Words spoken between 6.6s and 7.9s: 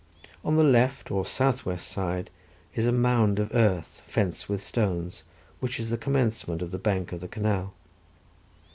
of the bank of the canal.